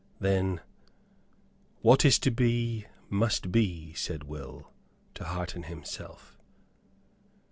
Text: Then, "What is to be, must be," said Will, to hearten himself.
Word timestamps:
Then, 0.19 0.61
"What 1.83 2.03
is 2.05 2.17
to 2.21 2.31
be, 2.31 2.87
must 3.07 3.51
be," 3.51 3.93
said 3.93 4.23
Will, 4.23 4.71
to 5.13 5.25
hearten 5.25 5.61
himself. 5.61 6.39